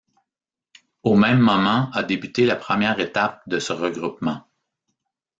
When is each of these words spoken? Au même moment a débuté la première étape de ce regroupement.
Au 1.03 1.15
même 1.15 1.37
moment 1.37 1.91
a 1.93 2.01
débuté 2.01 2.47
la 2.47 2.55
première 2.55 2.99
étape 2.99 3.47
de 3.47 3.59
ce 3.59 3.71
regroupement. 3.71 4.47